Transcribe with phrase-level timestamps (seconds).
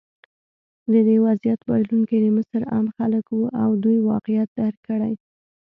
[0.91, 5.13] د دې وضعیت بایلونکي د مصر عام خلک وو او دوی واقعیت درک کړی.